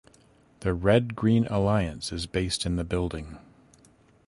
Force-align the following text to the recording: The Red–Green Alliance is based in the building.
The 0.61 0.73
Red–Green 0.73 1.45
Alliance 1.45 2.11
is 2.11 2.25
based 2.25 2.65
in 2.65 2.75
the 2.75 2.83
building. 2.83 3.37